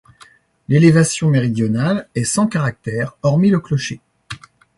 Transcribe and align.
L'élévation 0.67 1.29
méridionale 1.29 2.09
est 2.15 2.23
sans 2.23 2.47
caractère, 2.47 3.19
hormis 3.21 3.51
le 3.51 3.59
clocher. 3.59 4.01